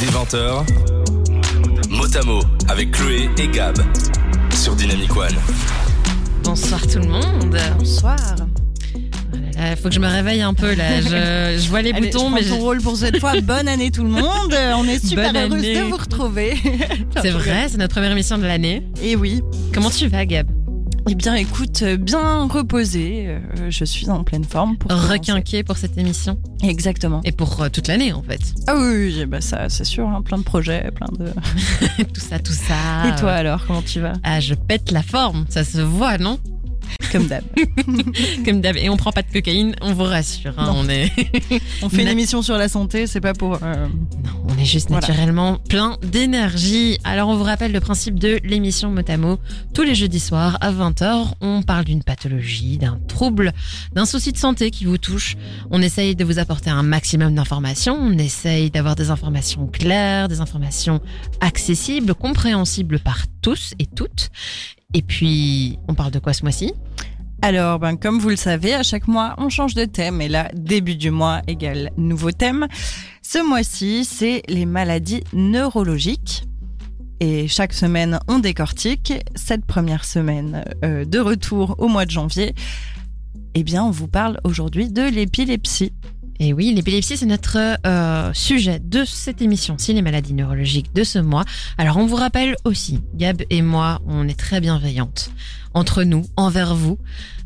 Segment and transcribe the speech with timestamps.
[0.00, 0.64] Dès 20h,
[1.90, 3.76] Motamo avec Chloé et Gab
[4.54, 5.34] sur Dynamic One.
[6.44, 7.56] Bonsoir tout le monde.
[7.78, 8.16] Bonsoir.
[9.60, 11.00] Il faut que je me réveille un peu là.
[11.00, 13.40] Je, je vois les Allez, boutons, je mais ton je- rôle pour cette fois.
[13.42, 14.54] Bonne année tout le monde.
[14.76, 15.78] On est super Bonne heureuse année.
[15.80, 16.56] de vous retrouver.
[17.20, 18.82] c'est vrai, c'est notre première émission de l'année.
[19.02, 19.42] Et oui.
[19.74, 20.46] Comment tu vas, Gab?
[21.10, 23.24] Eh bien, écoute, bien reposée.
[23.28, 24.90] euh, Je suis en pleine forme pour.
[24.92, 27.20] Requinqué pour cette émission Exactement.
[27.24, 28.40] et pour euh, toute l'année en fait.
[28.66, 30.06] Ah oui, oui, bah ça, c'est sûr.
[30.08, 31.32] hein, plein de projets, plein de.
[32.12, 32.74] tout ça, tout ça.
[33.08, 34.12] Et toi alors, comment tu vas?
[34.22, 36.38] Ah, je pète la forme, ça se voit, non?
[37.12, 37.44] Comme d'hab.
[38.44, 38.76] Comme d'hab.
[38.76, 40.54] Et on prend pas de cocaïne, on vous rassure.
[40.58, 40.80] hein, Non.
[40.84, 41.10] on est,
[41.82, 43.58] On fait une émission sur la santé, c'est pas pour.
[43.62, 43.86] euh,
[44.24, 45.06] non, on est juste Voilà.
[45.06, 46.98] naturellement plein d'énergie.
[47.04, 49.38] Alors, on vous rappelle le principe de l'émission Motamo.
[49.74, 53.52] Tous les jeudis soirs à 20h, on parle d'une pathologie, d'un trouble,
[53.94, 55.36] d'un souci de santé qui vous touche.
[55.70, 57.96] On essaye de vous apporter un maximum d'informations.
[58.00, 61.00] On essaye d'avoir des informations claires, des informations
[61.40, 64.30] accessibles, compréhensibles par tous et toutes.
[64.94, 66.72] Et puis, on parle de quoi ce mois-ci?
[67.42, 70.22] Alors, ben, comme vous le savez, à chaque mois, on change de thème.
[70.22, 72.66] Et là, début du mois égale nouveau thème.
[73.20, 76.44] Ce mois-ci, c'est les maladies neurologiques.
[77.20, 79.12] Et chaque semaine, on décortique.
[79.34, 82.54] Cette première semaine euh, de retour au mois de janvier,
[83.54, 85.92] eh bien, on vous parle aujourd'hui de l'épilepsie.
[86.40, 91.02] Et oui, l'épilepsie, c'est notre euh, sujet de cette émission, si les maladies neurologiques de
[91.02, 91.44] ce mois.
[91.78, 95.30] Alors, on vous rappelle aussi, Gab et moi, on est très bienveillantes
[95.74, 96.98] entre nous, envers vous.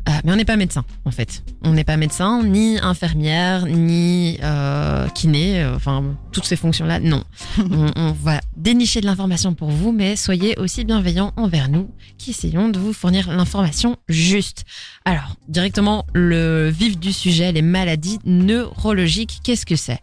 [0.09, 1.43] Euh, mais on n'est pas médecin, en fait.
[1.63, 7.23] On n'est pas médecin, ni infirmière, ni euh, kiné, euh, enfin, toutes ces fonctions-là, non.
[7.57, 12.31] on, on va dénicher de l'information pour vous, mais soyez aussi bienveillants envers nous, qui
[12.31, 14.65] essayons de vous fournir l'information juste.
[15.05, 19.99] Alors, directement, le vif du sujet, les maladies neurologiques, qu'est-ce que c'est?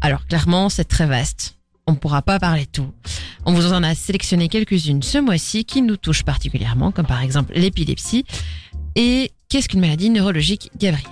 [0.00, 1.56] Alors, clairement, c'est très vaste.
[1.86, 2.90] On ne pourra pas parler de tout.
[3.44, 7.52] On vous en a sélectionné quelques-unes ce mois-ci qui nous touchent particulièrement, comme par exemple
[7.54, 8.24] l'épilepsie.
[8.96, 11.10] Et qu'est-ce qu'une maladie neurologique, Gabriel?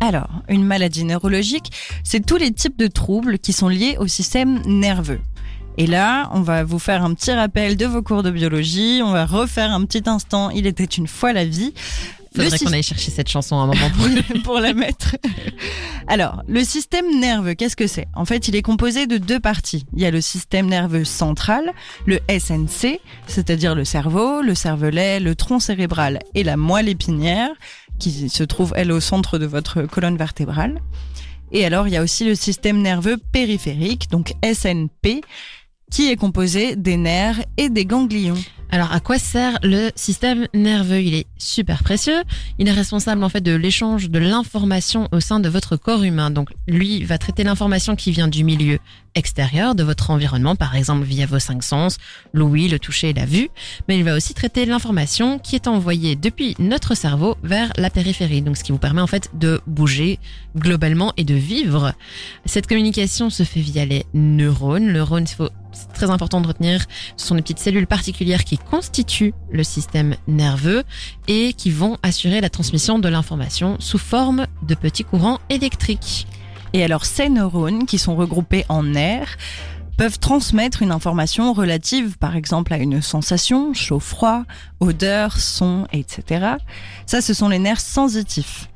[0.00, 1.70] Alors, une maladie neurologique,
[2.02, 5.20] c'est tous les types de troubles qui sont liés au système nerveux.
[5.78, 9.12] Et là, on va vous faire un petit rappel de vos cours de biologie, on
[9.12, 11.72] va refaire un petit instant Il était une fois la vie.
[12.34, 13.90] Faudrait qu'on aille chercher cette chanson à un moment.
[14.00, 15.16] Oui, pour la mettre.
[16.06, 18.06] Alors, le système nerveux, qu'est-ce que c'est?
[18.14, 19.86] En fait, il est composé de deux parties.
[19.94, 21.72] Il y a le système nerveux central,
[22.06, 27.50] le SNC, c'est-à-dire le cerveau, le cervelet, le tronc cérébral et la moelle épinière,
[27.98, 30.80] qui se trouve, elle, au centre de votre colonne vertébrale.
[31.52, 35.20] Et alors, il y a aussi le système nerveux périphérique, donc SNP,
[35.90, 38.42] qui est composé des nerfs et des ganglions.
[38.74, 41.02] Alors, à quoi sert le système nerveux?
[41.02, 42.22] Il est super précieux.
[42.58, 46.30] Il est responsable en fait de l'échange de l'information au sein de votre corps humain.
[46.30, 48.78] Donc, lui va traiter l'information qui vient du milieu
[49.14, 51.98] extérieur, de votre environnement, par exemple via vos cinq sens,
[52.32, 53.50] l'ouïe, le toucher la vue.
[53.88, 58.40] Mais il va aussi traiter l'information qui est envoyée depuis notre cerveau vers la périphérie.
[58.40, 60.18] Donc, ce qui vous permet en fait de bouger
[60.56, 61.92] globalement et de vivre.
[62.46, 65.26] Cette communication se fait via les neurones.
[65.30, 66.84] Il faut c'est très important de retenir,
[67.16, 70.84] ce sont des petites cellules particulières qui constituent le système nerveux
[71.28, 76.26] et qui vont assurer la transmission de l'information sous forme de petits courants électriques.
[76.72, 79.36] Et alors ces neurones, qui sont regroupés en nerfs,
[79.96, 84.44] peuvent transmettre une information relative, par exemple, à une sensation, chaud-froid,
[84.80, 86.56] odeur, son, etc.
[87.06, 88.68] Ça, ce sont les nerfs sensitifs.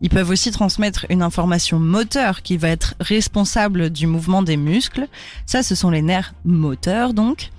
[0.00, 5.06] Ils peuvent aussi transmettre une information moteur qui va être responsable du mouvement des muscles.
[5.46, 7.50] Ça, ce sont les nerfs moteurs, donc.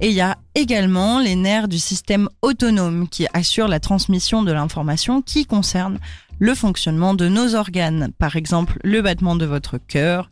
[0.00, 4.50] Et il y a également les nerfs du système autonome qui assurent la transmission de
[4.50, 5.98] l'information qui concerne
[6.38, 8.10] le fonctionnement de nos organes.
[8.18, 10.30] Par exemple, le battement de votre cœur,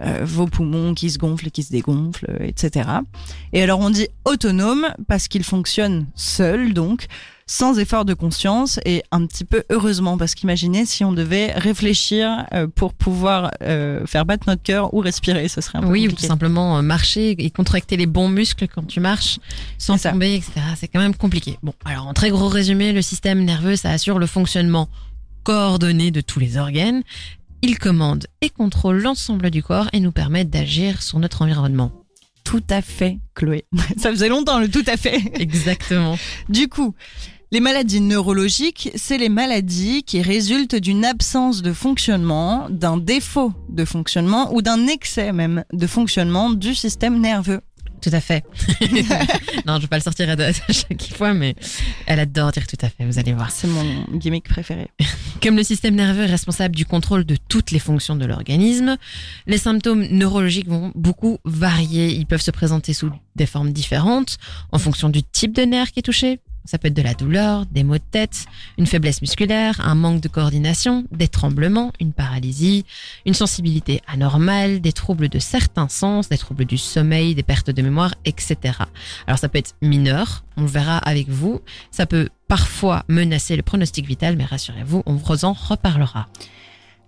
[0.00, 2.88] euh, vos poumons qui se gonflent et qui se dégonflent, etc.
[3.52, 7.08] Et alors on dit autonome parce qu'il fonctionne seul, donc
[7.50, 12.44] sans effort de conscience et un petit peu heureusement parce qu'imaginez si on devait réfléchir
[12.52, 16.00] euh, pour pouvoir euh, faire battre notre cœur ou respirer, ce serait un peu Oui,
[16.00, 16.28] ou tout compliqué.
[16.28, 19.38] simplement euh, marcher et contracter les bons muscles quand tu marches
[19.78, 20.52] sans tomber, etc.
[20.76, 21.58] C'est quand même compliqué.
[21.62, 24.88] Bon, alors en très gros résumé, le système nerveux, ça assure le fonctionnement
[25.42, 27.02] coordonné de tous les organes.
[27.62, 31.90] Il commande et contrôle l'ensemble du corps et nous permet d'agir sur notre environnement.
[32.44, 33.64] Tout à fait, Chloé.
[33.96, 35.20] Ça faisait longtemps le tout à fait.
[35.40, 36.16] Exactement.
[36.48, 36.94] Du coup,
[37.50, 43.84] les maladies neurologiques, c'est les maladies qui résultent d'une absence de fonctionnement, d'un défaut de
[43.84, 47.60] fonctionnement ou d'un excès même de fonctionnement du système nerveux.
[48.00, 48.44] Tout à fait.
[49.66, 51.56] non, je vais pas le sortir à à chaque fois, mais
[52.06, 53.50] elle adore dire tout à fait, vous allez voir.
[53.50, 54.88] C'est mon gimmick préféré.
[55.42, 58.96] Comme le système nerveux est responsable du contrôle de toutes les fonctions de l'organisme,
[59.46, 62.14] les symptômes neurologiques vont beaucoup varier.
[62.14, 64.36] Ils peuvent se présenter sous des formes différentes
[64.70, 66.40] en fonction du type de nerf qui est touché.
[66.68, 68.44] Ça peut être de la douleur, des maux de tête,
[68.76, 72.84] une faiblesse musculaire, un manque de coordination, des tremblements, une paralysie,
[73.24, 77.80] une sensibilité anormale, des troubles de certains sens, des troubles du sommeil, des pertes de
[77.80, 78.56] mémoire, etc.
[79.26, 81.62] Alors ça peut être mineur, on le verra avec vous.
[81.90, 86.28] Ça peut parfois menacer le pronostic vital, mais rassurez-vous, on vous en reparlera.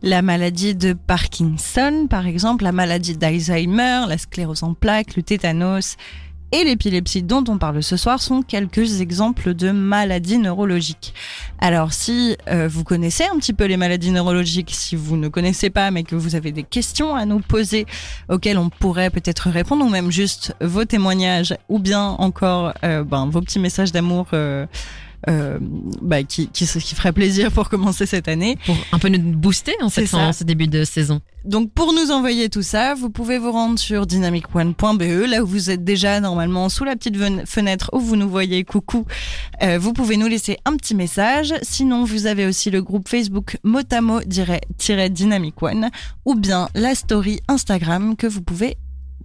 [0.01, 5.99] La maladie de Parkinson, par exemple, la maladie d'Alzheimer, la sclérose en plaques, le tétanos
[6.53, 11.15] et l'épilepsie dont on parle ce soir sont quelques exemples de maladies neurologiques.
[11.59, 15.71] Alors si euh, vous connaissez un petit peu les maladies neurologiques, si vous ne connaissez
[15.71, 17.87] pas mais que vous avez des questions à nous poser
[18.29, 23.27] auxquelles on pourrait peut-être répondre ou même juste vos témoignages ou bien encore euh, ben,
[23.27, 24.27] vos petits messages d'amour.
[24.33, 24.67] Euh,
[25.29, 28.59] euh, bah, qui, qui, qui, ferait plaisir pour commencer cette année.
[28.65, 31.21] Pour un peu nous booster en cette ce début de saison.
[31.45, 35.71] Donc pour nous envoyer tout ça, vous pouvez vous rendre sur dynamicone.be, là où vous
[35.71, 39.07] êtes déjà normalement sous la petite fenêtre où vous nous voyez, coucou.
[39.63, 41.55] Euh, vous pouvez nous laisser un petit message.
[41.63, 45.91] Sinon, vous avez aussi le groupe Facebook motamo-dynamic one
[46.25, 48.77] ou bien la story Instagram que vous pouvez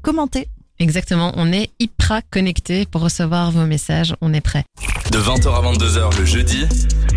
[0.02, 0.50] commenter.
[0.80, 4.64] Exactement, on est hyper connecté pour recevoir vos messages, on est prêt.
[5.12, 6.66] De 20h à 22h le jeudi,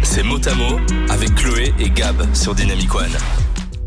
[0.02, 0.78] c'est Motamo
[1.08, 3.16] avec Chloé et Gab sur Dynamic One.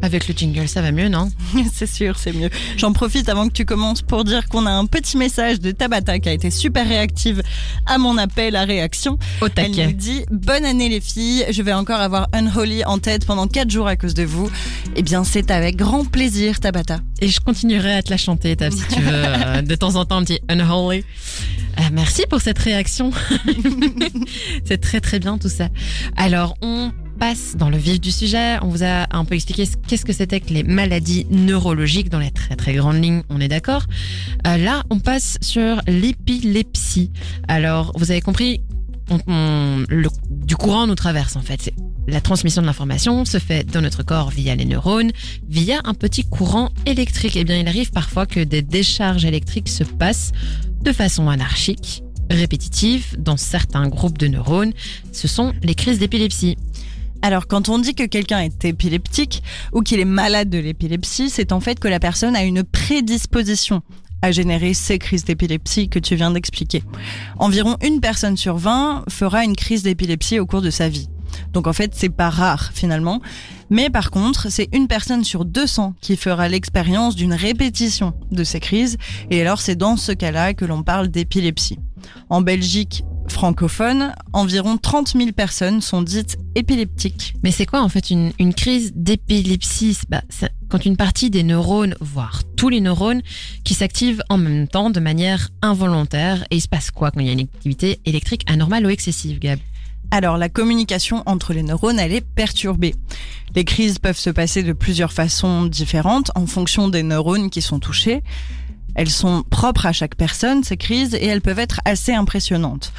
[0.02, 1.32] Avec le jingle, ça va mieux, non
[1.74, 2.50] C'est sûr, c'est mieux.
[2.78, 6.20] J'en profite avant que tu commences pour dire qu'on a un petit message de Tabata
[6.20, 7.44] qui a été super réactive
[7.86, 9.20] à mon appel à réaction.
[9.42, 9.82] Au taquet.
[9.82, 13.48] Elle nous dit Bonne année les filles, je vais encore avoir Unholy en tête pendant
[13.48, 14.50] 4 jours à cause de vous.
[14.96, 17.00] Eh bien, c'est avec grand plaisir, Tabata.
[17.22, 20.18] Et je continuerai à te la chanter, Tab, si tu veux, de temps en temps,
[20.18, 21.04] un petit Unholy.
[21.80, 23.12] Euh, merci pour cette réaction.
[24.66, 25.70] c'est très très bien tout ça.
[26.18, 28.58] Alors, on passe dans le vif du sujet.
[28.64, 32.32] On vous a un peu expliqué qu'est-ce que c'était que les maladies neurologiques dans les
[32.32, 33.84] très très grandes lignes, on est d'accord.
[34.48, 37.12] Euh, là, on passe sur l'épilepsie.
[37.48, 38.62] Alors, vous avez compris,
[40.32, 41.72] du courant nous traverse en fait.
[42.08, 45.12] La transmission de l'information se fait dans notre corps via les neurones,
[45.48, 47.36] via un petit courant électrique.
[47.36, 50.32] Eh bien, il arrive parfois que des décharges électriques se passent
[50.82, 52.02] de façon anarchique,
[52.32, 54.74] répétitive dans certains groupes de neurones.
[55.12, 56.58] Ce sont les crises d'épilepsie.
[57.22, 61.52] Alors, quand on dit que quelqu'un est épileptique ou qu'il est malade de l'épilepsie, c'est
[61.52, 63.82] en fait que la personne a une prédisposition
[64.22, 66.84] à générer ces crises d'épilepsie que tu viens d'expliquer.
[67.38, 71.10] Environ une personne sur 20 fera une crise d'épilepsie au cours de sa vie.
[71.54, 73.22] Donc en fait, c'est pas rare finalement.
[73.70, 78.60] Mais par contre, c'est une personne sur 200 qui fera l'expérience d'une répétition de ces
[78.60, 78.98] crises.
[79.30, 81.80] Et alors, c'est dans ce cas-là que l'on parle d'épilepsie.
[82.30, 87.34] En Belgique francophone, environ 30 000 personnes sont dites épileptiques.
[87.44, 89.98] Mais c'est quoi en fait une, crise d'épilepsie?
[90.10, 90.22] Bah,
[90.70, 93.22] Quand une partie des neurones, voire tous les neurones,
[93.64, 96.46] qui s'activent en même temps de manière involontaire.
[96.52, 99.40] Et il se passe quoi quand il y a une activité électrique anormale ou excessive,
[99.40, 99.60] Gab?
[100.14, 102.94] Alors la communication entre les neurones, elle est perturbée.
[103.56, 107.80] Les crises peuvent se passer de plusieurs façons différentes en fonction des neurones qui sont
[107.80, 108.22] touchés.
[108.96, 112.92] Elles sont propres à chaque personne, ces crises, et elles peuvent être assez impressionnantes.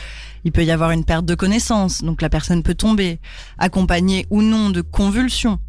[0.44, 3.20] Il peut y avoir une perte de connaissance, donc la personne peut tomber,
[3.58, 5.60] accompagnée ou non de convulsions,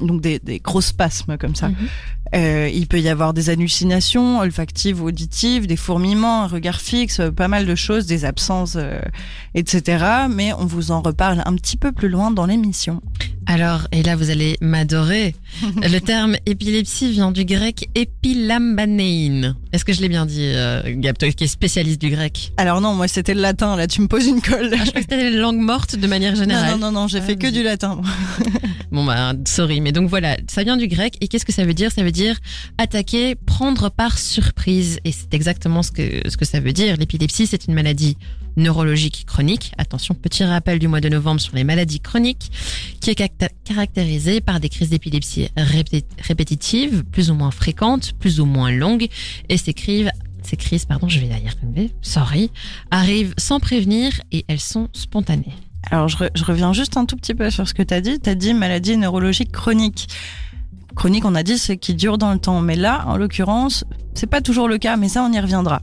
[0.00, 1.68] donc des, gros spasmes comme ça.
[1.68, 1.76] Mhm.
[2.34, 7.20] Euh, il peut y avoir des hallucinations olfactives ou auditives, des fourmillements, un regard fixe,
[7.34, 9.00] pas mal de choses, des absences, euh,
[9.54, 10.04] etc.
[10.30, 13.00] Mais on vous en reparle un petit peu plus loin dans l'émission.
[13.46, 15.34] Alors, et là vous allez m'adorer,
[15.82, 19.56] le terme épilepsie vient du grec epilambanein.
[19.72, 22.52] Est-ce que je l'ai bien dit, euh, Gab, toi qui es spécialiste du grec?
[22.58, 24.70] Alors non, moi c'était le latin, là tu me poses une colle.
[24.72, 26.78] Ah, je crois que c'était les langues mortes de manière générale.
[26.78, 28.00] Non, non, non, j'ai ah, fait que du latin.
[28.92, 31.74] bon bah, sorry, mais donc voilà, ça vient du grec, et qu'est-ce que ça veut
[31.74, 31.90] dire?
[31.90, 32.19] Ça veut dire
[32.78, 36.96] attaquer, prendre par surprise, et c'est exactement ce que, ce que ça veut dire.
[36.96, 38.16] L'épilepsie, c'est une maladie
[38.56, 39.72] neurologique chronique.
[39.78, 42.50] Attention, petit rappel du mois de novembre sur les maladies chroniques,
[43.00, 43.32] qui est
[43.64, 49.08] caractérisée par des crises d'épilepsie répétitives, plus ou moins fréquentes, plus ou moins longues,
[49.48, 50.10] et crises
[50.42, 52.50] ces crises, pardon, je vais y arriver, sorry,
[52.90, 55.52] arrivent sans prévenir et elles sont spontanées.
[55.90, 58.20] Alors, je, je reviens juste un tout petit peu sur ce que tu as dit.
[58.20, 60.08] Tu as dit maladie neurologique chronique.
[60.96, 62.60] Chronique, on a dit, c'est qui dure dans le temps.
[62.60, 65.82] Mais là, en l'occurrence, c'est pas toujours le cas, mais ça, on y reviendra.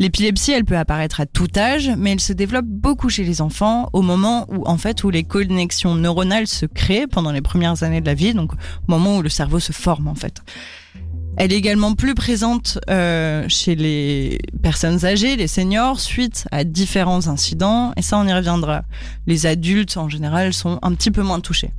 [0.00, 3.90] L'épilepsie, elle peut apparaître à tout âge, mais elle se développe beaucoup chez les enfants
[3.92, 8.00] au moment où, en fait, où les connexions neuronales se créent pendant les premières années
[8.00, 8.56] de la vie, donc au
[8.88, 10.40] moment où le cerveau se forme, en fait.
[11.36, 17.28] Elle est également plus présente euh, chez les personnes âgées, les seniors, suite à différents
[17.28, 18.84] incidents, et ça, on y reviendra.
[19.26, 21.72] Les adultes, en général, sont un petit peu moins touchés.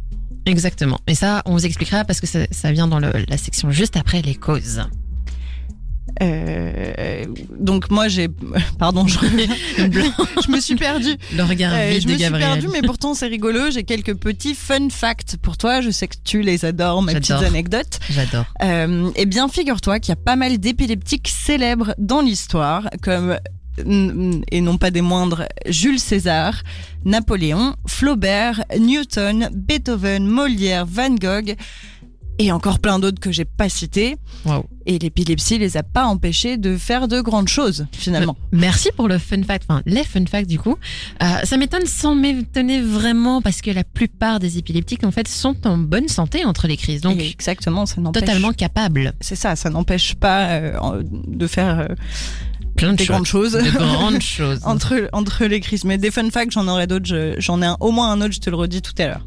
[0.46, 1.00] Exactement.
[1.08, 3.96] Et ça, on vous expliquera parce que ça, ça vient dans le- la section juste
[3.98, 4.82] après les causes.
[6.22, 7.26] Euh,
[7.58, 8.28] donc moi j'ai,
[8.80, 9.48] pardon, je, reviens.
[10.46, 11.16] je me suis perdue.
[11.36, 13.72] Le regard Euh, vide je de me suis perdue, mais pourtant c'est rigolo.
[13.72, 15.80] J'ai quelques petits fun facts pour toi.
[15.82, 18.00] Je sais que tu les adores, mes petites anecdotes.
[18.10, 18.46] J'adore.
[18.64, 23.40] Euh, eh bien, figure-toi qu'il y a pas mal d'épileptiques célèbres dans l'histoire, comme mm,
[23.78, 26.64] et non pas des moindres Jules César,
[27.06, 31.56] Napoléon, Flaubert, Newton, Beethoven, Molière, Van Gogh
[32.40, 34.18] et encore plein d'autres que j'ai pas cités.
[34.46, 34.66] Wow.
[34.88, 38.36] Et l'épilepsie les a pas empêchés de faire de grandes choses finalement.
[38.52, 40.76] Merci pour le fun fact, enfin les fun facts du coup.
[41.22, 45.68] Euh, ça m'étonne sans m'étonner vraiment parce que la plupart des épileptiques en fait sont
[45.68, 48.24] en bonne santé entre les crises, donc Et exactement, ça n'empêche.
[48.24, 49.14] totalement capables.
[49.22, 51.88] C'est ça, ça n'empêche pas euh, de faire euh,
[52.82, 53.14] Plein de des choses.
[53.14, 53.52] grandes choses.
[53.54, 54.60] De grandes choses.
[54.64, 55.86] entre, entre les crises.
[55.86, 57.06] Mais des fun facts, j'en aurai d'autres.
[57.06, 59.26] je- J'en ai un, au moins un autre, je te le redis tout à l'heure.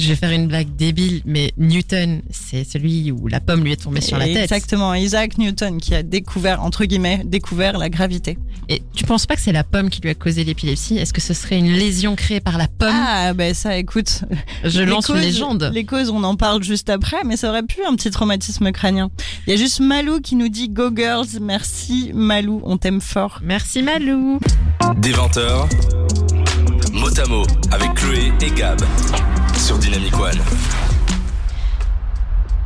[0.00, 3.82] Je vais faire une blague débile, mais Newton, c'est celui où la pomme lui est
[3.84, 4.44] tombée sur la tête.
[4.44, 8.38] Exactement, Isaac Newton qui a découvert, entre guillemets, découvert la gravité.
[8.70, 10.96] Et tu penses pas que c'est la pomme qui lui a causé l'épilepsie?
[10.96, 12.88] Est-ce que ce serait une lésion créée par la pomme?
[12.90, 14.22] Ah, ben ça, écoute.
[14.64, 15.70] Je lance une légende.
[15.74, 19.10] Les causes, on en parle juste après, mais ça aurait pu un petit traumatisme crânien.
[19.46, 23.40] Il y a juste Malou qui nous dit Go Girls, merci Malou, on t'aime fort.
[23.42, 24.40] Merci Malou.
[24.96, 25.68] Des 20h,
[26.92, 28.80] mot à mot avec Chloé et Gab
[29.56, 30.38] sur Dynamic One.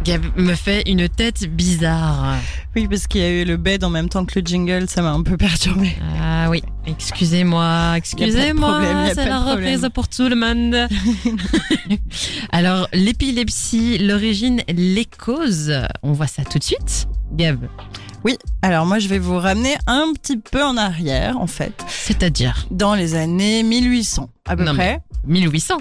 [0.03, 2.37] Gab me fait une tête bizarre.
[2.77, 5.01] Oui, parce qu'il y a eu le bed en même temps que le jingle, ça
[5.03, 5.97] m'a un peu perturbé.
[6.21, 9.75] Ah oui, excusez-moi, excusez-moi, problème, y a c'est pas la de problème.
[9.75, 10.89] reprise pour tout le monde.
[12.53, 17.09] Alors, l'épilepsie, l'origine, les causes, on voit ça tout de suite.
[17.33, 17.59] Gab,
[18.25, 22.67] Oui, alors moi je vais vous ramener un petit peu en arrière, en fait, c'est-à-dire
[22.71, 25.01] dans les années 1800 à peu Non, près.
[25.27, 25.79] 1800.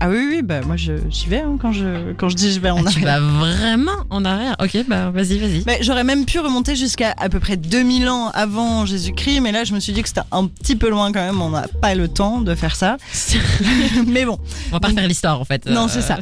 [0.00, 2.58] Ah oui, oui, bah moi je- j'y vais hein, quand, je, quand je dis je
[2.60, 3.20] vais en Ah, tu arrière.
[3.20, 5.62] vas vraiment en arrière Ok, bah vas-y, vas-y.
[5.66, 9.62] Mais j'aurais même pu remonter jusqu'à à peu près 2000 ans avant Jésus-Christ, mais là
[9.64, 11.94] je me suis dit que c'était un petit peu loin quand même, on n'a pas
[11.94, 12.96] le temps de faire ça.
[14.06, 15.64] mais bon, on va pas refaire l'histoire en fait.
[15.66, 16.18] non Euh, c'est ça.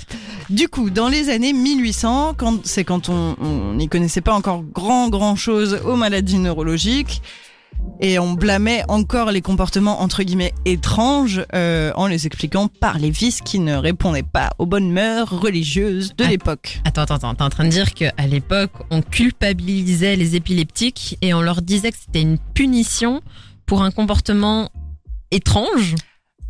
[0.51, 4.63] Du coup, dans les années 1800, quand c'est quand on on n'y connaissait pas encore
[4.63, 7.23] grand grand chose aux maladies neurologiques.
[8.01, 13.11] Et on blâmait encore les comportements entre guillemets étranges euh, en les expliquant par les
[13.11, 16.81] vices qui ne répondaient pas aux bonnes mœurs religieuses de l'époque.
[16.85, 17.35] Attends, attends, attends.
[17.37, 21.93] T'es en train de dire qu'à l'époque, on culpabilisait les épileptiques et on leur disait
[21.93, 23.21] que c'était une punition
[23.67, 24.69] pour un comportement
[25.31, 25.95] étrange?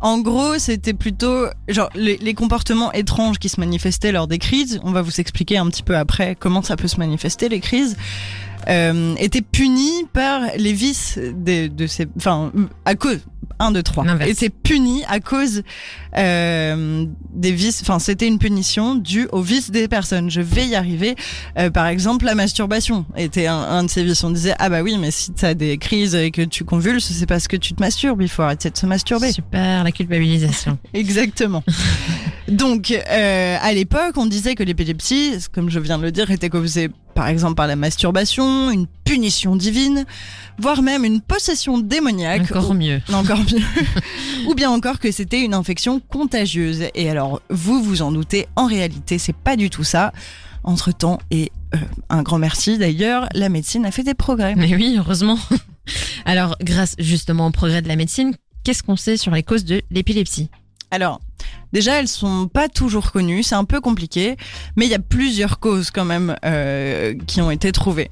[0.01, 4.79] En gros, c'était plutôt genre les, les comportements étranges qui se manifestaient lors des crises.
[4.83, 7.95] On va vous expliquer un petit peu après comment ça peut se manifester les crises.
[8.69, 12.51] Euh, étaient punis par les vices de, de ces, enfin
[12.85, 13.19] à cause
[13.59, 14.29] 1, 2, 3 L'inverse.
[14.31, 15.63] étaient punis à cause
[16.17, 17.81] euh, des vices.
[17.81, 20.29] Enfin, c'était une punition due aux vices des personnes.
[20.29, 21.15] Je vais y arriver.
[21.57, 24.23] Euh, par exemple, la masturbation était un, un de ces vices.
[24.23, 27.25] On disait ah bah oui, mais si t'as des crises et que tu convulses, c'est
[27.25, 28.21] parce que tu te masturbes.
[28.21, 29.31] Il faut arrêter de se masturber.
[29.31, 30.77] Super, la culpabilisation.
[30.93, 31.63] Exactement.
[32.47, 36.49] Donc, euh, à l'époque, on disait que l'épilepsie, comme je viens de le dire, était
[36.49, 40.05] causée par exemple par la masturbation, une punition divine,
[40.59, 42.51] voire même une possession démoniaque.
[42.51, 43.01] Encore mieux.
[43.09, 43.61] ou, encore mieux.
[44.47, 46.85] ou bien encore que c'était une infection contagieuse.
[46.95, 50.11] Et alors, vous vous en doutez, en réalité, c'est pas du tout ça.
[50.65, 51.77] Entre temps, et euh,
[52.09, 54.55] un grand merci d'ailleurs, la médecine a fait des progrès.
[54.55, 55.37] Mais oui, heureusement.
[56.25, 59.81] Alors, grâce justement au progrès de la médecine, qu'est-ce qu'on sait sur les causes de
[59.91, 60.49] l'épilepsie?
[60.89, 61.19] Alors,
[61.73, 64.37] déjà, elles sont pas toujours connues, c'est un peu compliqué,
[64.77, 68.09] mais il y a plusieurs causes quand même euh, qui ont été trouvées.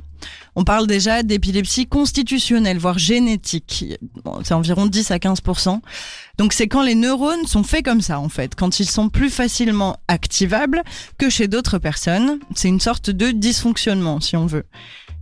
[0.56, 3.86] On parle déjà d'épilepsie constitutionnelle, voire génétique.
[4.24, 5.80] Bon, c'est environ 10 à 15%
[6.38, 9.30] Donc c'est quand les neurones sont faits comme ça, en fait, quand ils sont plus
[9.30, 10.84] facilement activables
[11.18, 12.40] que chez d'autres personnes.
[12.56, 14.66] C'est une sorte de dysfonctionnement, si on veut.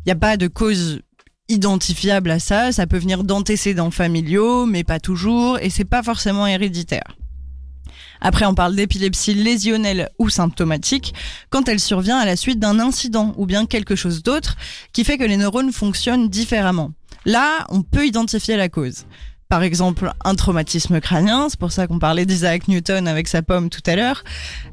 [0.05, 1.01] Il n'y a pas de cause
[1.47, 2.71] identifiable à ça.
[2.71, 7.18] Ça peut venir d'antécédents familiaux, mais pas toujours, et c'est pas forcément héréditaire.
[8.21, 11.13] Après, on parle d'épilepsie lésionnelle ou symptomatique
[11.49, 14.55] quand elle survient à la suite d'un incident ou bien quelque chose d'autre
[14.93, 16.91] qui fait que les neurones fonctionnent différemment.
[17.25, 19.05] Là, on peut identifier la cause.
[19.49, 23.71] Par exemple, un traumatisme crânien, c'est pour ça qu'on parlait d'Isaac Newton avec sa pomme
[23.71, 24.23] tout à l'heure,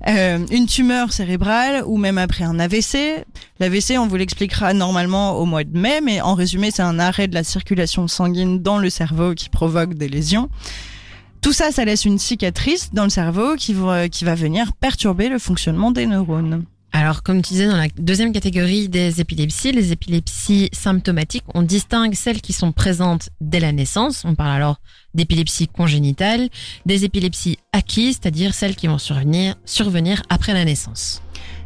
[0.06, 3.24] euh, une tumeur cérébrale ou même après un AVC.
[3.58, 7.26] L'AVC, on vous l'expliquera normalement au mois de mai, mais en résumé, c'est un arrêt
[7.26, 10.50] de la circulation sanguine dans le cerveau qui provoque des lésions.
[11.46, 15.28] Tout ça, ça laisse une cicatrice dans le cerveau qui va, qui va venir perturber
[15.28, 16.64] le fonctionnement des neurones.
[16.90, 22.14] Alors, comme tu disais, dans la deuxième catégorie des épilepsies, les épilepsies symptomatiques, on distingue
[22.14, 24.24] celles qui sont présentes dès la naissance.
[24.24, 24.80] On parle alors
[25.14, 26.48] d'épilepsie congénitale,
[26.84, 31.22] des épilepsies acquises, c'est-à-dire celles qui vont survenir, survenir après la naissance.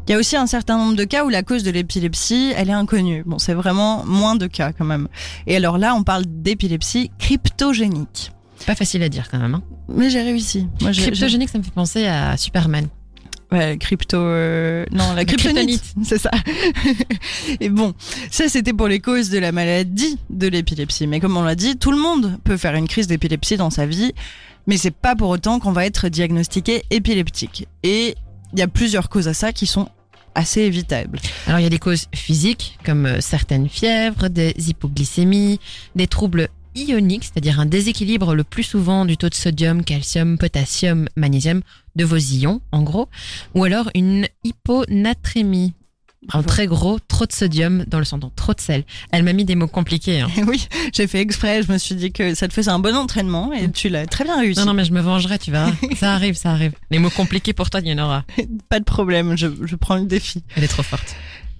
[0.06, 2.68] Il y a aussi un certain nombre de cas où la cause de l'épilepsie, elle
[2.68, 3.22] est inconnue.
[3.24, 5.08] Bon, c'est vraiment moins de cas quand même.
[5.46, 8.30] Et alors là, on parle d'épilepsie cryptogénique.
[8.66, 9.54] Pas facile à dire quand même.
[9.54, 9.62] Hein.
[9.88, 10.68] Mais j'ai réussi.
[10.80, 12.88] Moi, Cryptogénique, ça me fait penser à Superman.
[13.52, 16.30] Ouais, crypto, euh, non, la kryptonite, c'est ça.
[17.60, 17.94] et bon,
[18.30, 21.08] ça c'était pour les causes de la maladie de l'épilepsie.
[21.08, 23.86] Mais comme on l'a dit, tout le monde peut faire une crise d'épilepsie dans sa
[23.86, 24.12] vie,
[24.68, 27.66] mais c'est pas pour autant qu'on va être diagnostiqué épileptique.
[27.82, 28.14] Et
[28.52, 29.88] il y a plusieurs causes à ça qui sont
[30.36, 31.18] assez évitables.
[31.48, 35.58] Alors il y a des causes physiques comme euh, certaines fièvres, des hypoglycémies,
[35.96, 41.08] des troubles ionique, c'est-à-dire un déséquilibre le plus souvent du taux de sodium, calcium, potassium,
[41.16, 41.62] magnésium
[41.96, 43.08] de vos ions, en gros,
[43.54, 45.74] ou alors une hyponatrémie.
[46.34, 48.84] Un très gros, trop de sodium dans le sang, donc trop de sel.
[49.10, 50.20] Elle m'a mis des mots compliqués.
[50.20, 50.28] Hein.
[50.46, 51.62] oui, j'ai fait exprès.
[51.62, 54.24] Je me suis dit que ça te faisait un bon entraînement et tu l'as très
[54.24, 54.60] bien réussi.
[54.60, 55.72] Non, non, mais je me vengerai, tu vois.
[55.96, 56.72] ça arrive, ça arrive.
[56.90, 58.24] Les mots compliqués pour toi, il y en aura.
[58.68, 60.44] Pas de problème, je, je prends le défi.
[60.56, 61.16] Elle est trop forte.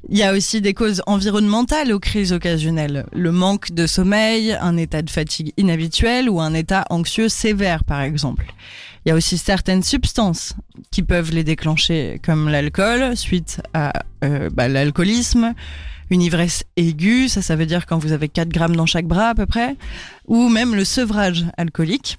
[0.09, 3.04] Il y a aussi des causes environnementales aux crises occasionnelles.
[3.12, 8.00] Le manque de sommeil, un état de fatigue inhabituel ou un état anxieux sévère, par
[8.00, 8.47] exemple.
[9.04, 10.54] Il y a aussi certaines substances
[10.90, 13.92] qui peuvent les déclencher, comme l'alcool, suite à
[14.25, 15.54] euh, bah, l'alcoolisme,
[16.11, 19.28] une ivresse aiguë, ça, ça veut dire quand vous avez 4 grammes dans chaque bras
[19.28, 19.76] à peu près,
[20.26, 22.19] ou même le sevrage alcoolique.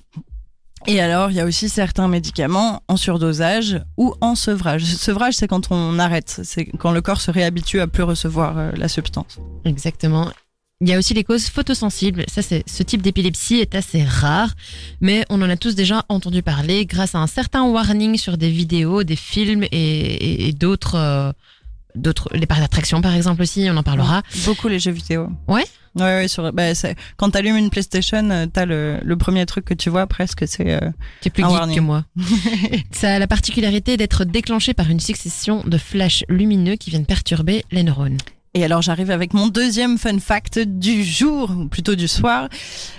[0.87, 4.83] Et alors, il y a aussi certains médicaments en surdosage ou en sevrage.
[4.83, 8.71] Sevrage, c'est quand on arrête, c'est quand le corps se réhabitue à plus recevoir euh,
[8.75, 9.39] la substance.
[9.63, 10.31] Exactement.
[10.81, 12.25] Il y a aussi les causes photosensibles.
[12.27, 14.49] Ça, c'est ce type d'épilepsie est assez rare,
[14.99, 18.49] mais on en a tous déjà entendu parler grâce à un certain warning sur des
[18.49, 20.95] vidéos, des films et, d'autres.
[20.95, 21.31] Euh,
[21.93, 25.65] d'autres les parcs d'attraction par exemple aussi on en parlera beaucoup les jeux vidéo ouais
[25.95, 26.73] ouais, ouais sur bah,
[27.17, 30.71] quand t'allumes une PlayStation euh, t'as le, le premier truc que tu vois presque c'est
[30.71, 30.91] euh,
[31.33, 32.05] plus geek que moi
[32.91, 37.63] ça a la particularité d'être déclenché par une succession de flashs lumineux qui viennent perturber
[37.71, 38.17] les neurones
[38.53, 42.49] et alors j'arrive avec mon deuxième fun fact du jour, ou plutôt du soir.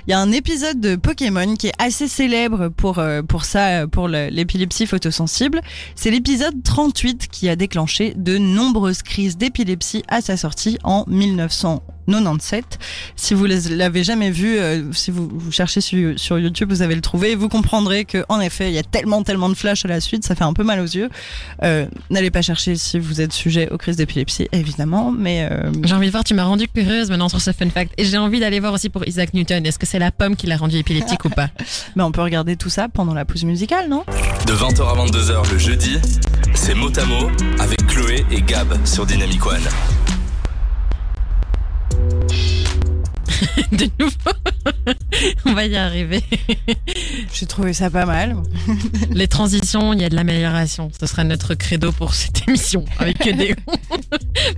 [0.06, 3.86] Il y a un épisode de Pokémon qui est assez célèbre pour, euh, pour ça,
[3.86, 5.60] pour l'épilepsie photosensible.
[5.94, 11.82] C'est l'épisode 38 qui a déclenché de nombreuses crises d'épilepsie à sa sortie en 1900.
[12.06, 12.78] 97.
[13.16, 16.94] Si vous l'avez jamais vu, euh, si vous, vous cherchez sur, sur, YouTube, vous avez
[16.94, 17.34] le trouvé.
[17.34, 20.24] Vous comprendrez que en effet, il y a tellement, tellement de flash à la suite,
[20.24, 21.10] ça fait un peu mal aux yeux.
[21.62, 25.12] Euh, N'allez pas chercher si vous êtes sujet aux crises d'épilepsie, évidemment.
[25.12, 25.70] Mais euh...
[25.84, 26.24] j'ai envie de voir.
[26.24, 28.88] Tu m'as rendu curieuse maintenant sur ce fun fact, et j'ai envie d'aller voir aussi
[28.88, 29.64] pour Isaac Newton.
[29.66, 31.48] Est-ce que c'est la pomme qui l'a rendu épileptique ou pas?
[31.96, 34.04] Mais on peut regarder tout ça pendant la pause musicale, non?
[34.46, 35.98] De 20h à 22h le jeudi,
[36.54, 39.62] c'est Motamo avec Chloé et Gab sur Dynamic One.
[41.94, 42.61] Bye.
[43.72, 44.32] de nouveau.
[45.44, 46.22] On va y arriver.
[47.32, 48.36] J'ai trouvé ça pas mal.
[49.10, 50.90] Les transitions, il y a de l'amélioration.
[50.98, 52.84] Ce sera notre credo pour cette émission.
[52.98, 53.54] Avec que des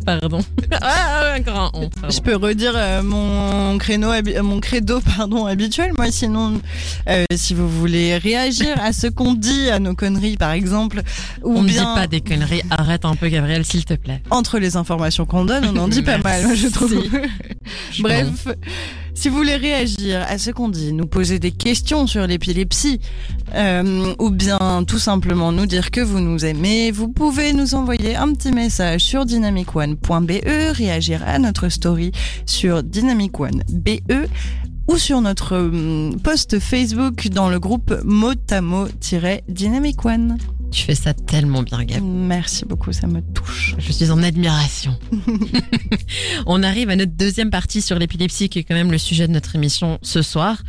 [0.05, 0.41] Pardon.
[0.81, 4.11] Ah, encore un Je peux redire euh, mon, créneau,
[4.43, 6.61] mon credo pardon, habituel, moi, sinon,
[7.09, 11.03] euh, si vous voulez réagir à ce qu'on dit, à nos conneries, par exemple.
[11.43, 12.63] Ou on ne dit pas des conneries.
[12.71, 14.23] Arrête un peu, Gabriel, s'il te plaît.
[14.31, 16.95] Entre les informations qu'on donne, on en dit pas mal, je trouve.
[18.01, 18.47] Bref.
[19.15, 23.01] Si vous voulez réagir à ce qu'on dit, nous poser des questions sur l'épilepsie,
[23.55, 28.17] euh, ou bien tout simplement nous dire que vous nous aimez, vous pouvez nous envoyer
[28.17, 30.41] un petit message sur dynamicone.be,
[30.73, 32.11] réagir à notre story
[32.45, 34.27] sur dynamicone.be
[34.89, 40.37] ou sur notre hum, post Facebook dans le groupe motamo-dynamic one.
[40.75, 42.03] Tu fais ça tellement bien, Gab.
[42.03, 43.77] Merci beaucoup, ça me touche.
[43.79, 44.99] Je suis en admiration.
[46.47, 49.33] On arrive à notre deuxième partie sur l'épilepsie, qui est quand même le sujet de
[49.33, 50.61] notre émission ce soir.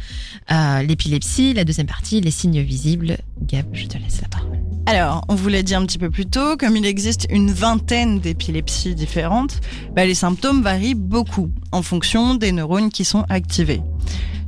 [0.51, 3.17] Euh, l'épilepsie, la deuxième partie, les signes visibles.
[3.41, 4.59] Gab, je te laisse la parole.
[4.85, 8.19] Alors, on vous l'a dit un petit peu plus tôt, comme il existe une vingtaine
[8.19, 9.59] d'épilepsies différentes,
[9.95, 13.81] bah, les symptômes varient beaucoup en fonction des neurones qui sont activés.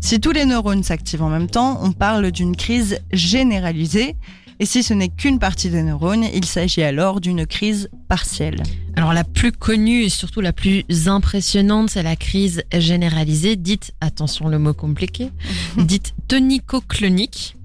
[0.01, 4.15] Si tous les neurones s'activent en même temps, on parle d'une crise généralisée
[4.59, 8.63] et si ce n'est qu'une partie des neurones, il s'agit alors d'une crise partielle.
[8.95, 14.47] Alors la plus connue et surtout la plus impressionnante, c'est la crise généralisée, dite, attention
[14.47, 15.29] le mot compliqué,
[15.77, 17.55] dite tonico-clonique.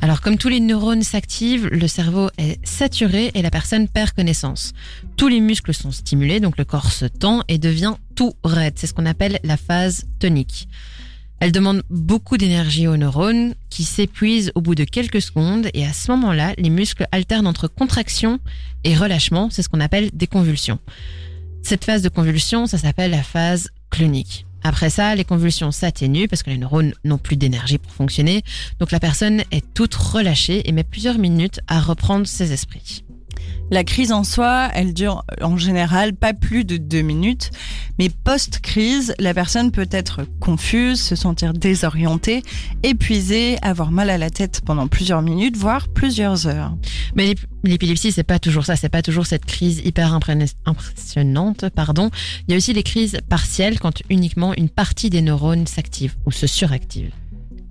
[0.00, 4.72] Alors comme tous les neurones s'activent, le cerveau est saturé et la personne perd connaissance.
[5.16, 8.74] Tous les muscles sont stimulés, donc le corps se tend et devient tout raide.
[8.76, 10.68] C'est ce qu'on appelle la phase tonique.
[11.40, 15.92] Elle demande beaucoup d'énergie aux neurones qui s'épuisent au bout de quelques secondes et à
[15.92, 18.40] ce moment-là, les muscles alternent entre contraction
[18.82, 20.80] et relâchement, c'est ce qu'on appelle des convulsions.
[21.62, 24.46] Cette phase de convulsion, ça s'appelle la phase clonique.
[24.64, 28.42] Après ça, les convulsions s'atténuent parce que les neurones n'ont plus d'énergie pour fonctionner,
[28.80, 33.04] donc la personne est toute relâchée et met plusieurs minutes à reprendre ses esprits.
[33.70, 37.50] La crise en soi, elle dure en général pas plus de deux minutes,
[37.98, 42.42] mais post-crise, la personne peut être confuse, se sentir désorientée,
[42.82, 46.74] épuisée, avoir mal à la tête pendant plusieurs minutes, voire plusieurs heures.
[47.14, 50.14] Mais l'ép- l'épilepsie, c'est pas toujours ça, c'est pas toujours cette crise hyper
[50.64, 52.10] impressionnante, pardon.
[52.46, 56.32] Il y a aussi les crises partielles quand uniquement une partie des neurones s'active ou
[56.32, 57.10] se suractive.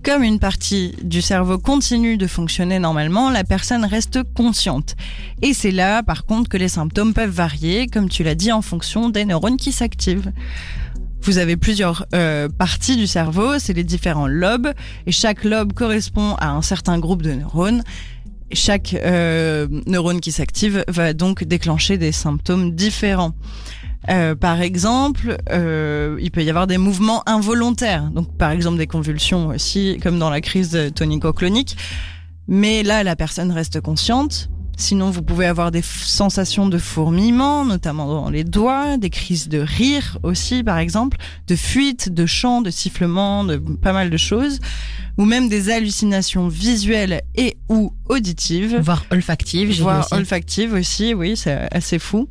[0.07, 4.95] Comme une partie du cerveau continue de fonctionner normalement, la personne reste consciente.
[5.41, 8.61] Et c'est là, par contre, que les symptômes peuvent varier, comme tu l'as dit, en
[8.61, 10.31] fonction des neurones qui s'activent.
[11.23, 14.71] Vous avez plusieurs euh, parties du cerveau, c'est les différents lobes,
[15.07, 17.83] et chaque lobe correspond à un certain groupe de neurones.
[18.53, 23.33] Chaque euh, neurone qui s'active va donc déclencher des symptômes différents.
[24.09, 28.87] Euh, par exemple, euh, il peut y avoir des mouvements involontaires, donc par exemple des
[28.87, 31.75] convulsions aussi, comme dans la crise tonico-clonique.
[32.47, 34.49] Mais là, la personne reste consciente.
[34.79, 39.57] Sinon, vous pouvez avoir des sensations de fourmillement, notamment dans les doigts, des crises de
[39.57, 41.17] rire aussi, par exemple,
[41.47, 44.59] de fuite, de chant, de sifflement, de pas mal de choses,
[45.17, 50.13] ou même des hallucinations visuelles et ou auditives Voire olfactive, j'ai vu voire aussi.
[50.13, 52.29] olfactive aussi, oui, c'est assez fou.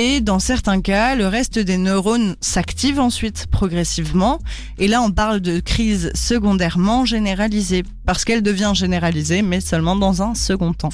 [0.00, 4.38] Et dans certains cas, le reste des neurones s'active ensuite progressivement.
[4.78, 10.22] Et là, on parle de crise secondairement généralisée, parce qu'elle devient généralisée, mais seulement dans
[10.22, 10.92] un second temps.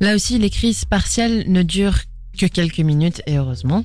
[0.00, 2.00] Là aussi, les crises partielles ne durent
[2.36, 3.84] que quelques minutes et heureusement.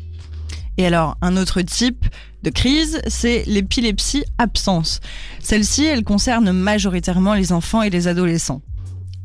[0.80, 2.04] Et alors, un autre type
[2.42, 5.00] de crise, c'est l'épilepsie absence.
[5.42, 8.64] Celle-ci, elle concerne majoritairement les enfants et les adolescents.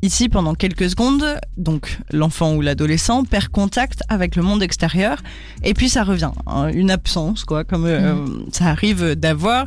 [0.02, 5.22] Ici, pendant quelques secondes, donc l'enfant ou l'adolescent perd contact avec le monde extérieur,
[5.62, 8.14] et puis ça revient, hein, une absence, quoi, comme euh,
[8.50, 9.66] ça arrive d'avoir,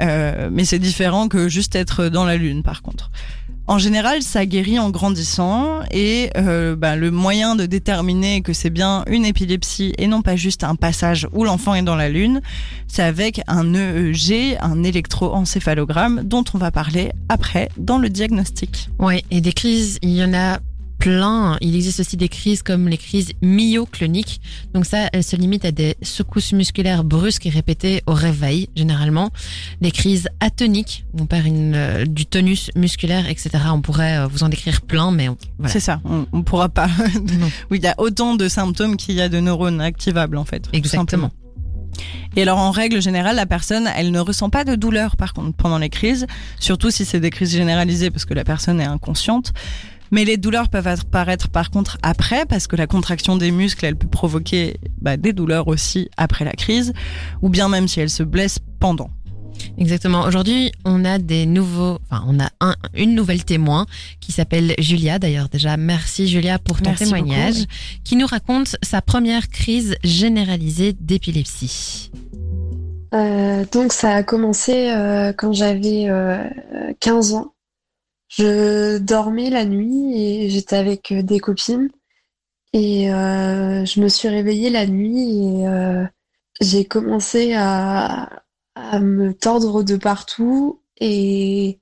[0.00, 3.10] euh, mais c'est différent que juste être dans la lune, par contre.
[3.66, 8.68] En général, ça guérit en grandissant et euh, bah, le moyen de déterminer que c'est
[8.68, 12.42] bien une épilepsie et non pas juste un passage où l'enfant est dans la lune,
[12.88, 18.90] c'est avec un EEG, un électroencéphalogramme, dont on va parler après dans le diagnostic.
[18.98, 20.58] Ouais, et des crises, il y en a
[21.04, 21.58] plein.
[21.60, 24.40] Il existe aussi des crises comme les crises myocloniques.
[24.72, 29.30] Donc ça, elles se limitent à des secousses musculaires brusques et répétées au réveil, généralement.
[29.82, 33.50] Les crises atoniques, où on perd une, euh, du tonus musculaire, etc.
[33.70, 35.70] On pourrait euh, vous en décrire plein, mais on- voilà.
[35.72, 36.88] C'est ça, on, on pourra pas.
[37.70, 40.60] Oui, il y a autant de symptômes qu'il y a de neurones activables en fait.
[40.60, 41.28] tout Exactement.
[41.28, 41.30] simplement.
[42.36, 45.56] Et alors en règle générale, la personne, elle ne ressent pas de douleur par contre
[45.56, 46.26] pendant les crises,
[46.58, 49.52] surtout si c'est des crises généralisées parce que la personne est inconsciente.
[50.14, 53.96] Mais les douleurs peuvent apparaître par contre après parce que la contraction des muscles, elle
[53.96, 56.92] peut provoquer bah, des douleurs aussi après la crise,
[57.42, 59.10] ou bien même si elle se blesse pendant.
[59.76, 60.22] Exactement.
[60.22, 63.86] Aujourd'hui, on a des nouveaux, enfin, on a un, une nouvelle témoin
[64.20, 65.18] qui s'appelle Julia.
[65.18, 67.72] D'ailleurs, déjà, merci Julia pour ton Merci témoignage, beaucoup,
[68.04, 72.12] qui nous raconte sa première crise généralisée d'épilepsie.
[73.14, 76.38] Euh, donc ça a commencé euh, quand j'avais euh,
[77.00, 77.53] 15 ans.
[78.28, 81.90] Je dormais la nuit et j'étais avec euh, des copines
[82.72, 86.04] et euh, je me suis réveillée la nuit et euh,
[86.60, 88.42] j'ai commencé à,
[89.00, 91.80] me tordre de partout et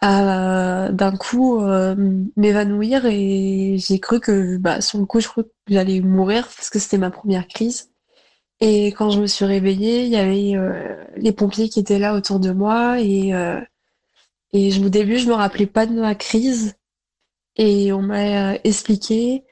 [0.00, 1.60] à d'un coup
[2.36, 6.70] m'évanouir et j'ai cru que bah sur le coup je crois que j'allais mourir parce
[6.70, 7.90] que c'était ma première crise.
[8.60, 10.54] Et quand je me suis réveillée, il y avait
[11.16, 13.32] les pompiers qui étaient là autour de moi et
[14.52, 16.74] et je, au début je me rappelais pas de ma crise
[17.56, 19.44] et on m'a euh, expliqué